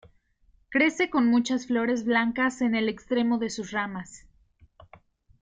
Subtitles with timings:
[0.69, 4.25] Crece con muchas flores blancas en el extremo de sus ramas.